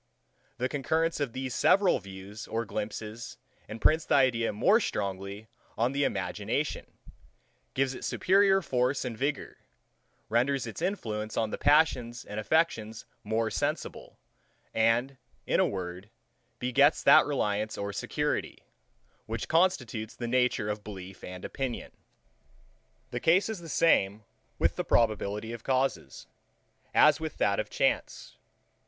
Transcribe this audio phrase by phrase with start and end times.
[0.57, 3.37] The concurrence of these several views or glimpses
[3.69, 6.87] imprints the idea more strongly on the imagination;
[7.75, 9.57] gives it superior force and vigour;
[10.27, 14.17] renders its influence on the passions and affections more sensible;
[14.73, 16.09] and in a word,
[16.57, 18.63] begets that reliance or security,
[19.27, 21.91] which constitutes the nature of belief and opinion.
[23.11, 23.11] 47.
[23.11, 24.23] The case is the same
[24.57, 26.25] with the probability of causes,
[26.91, 28.37] as with that of chance.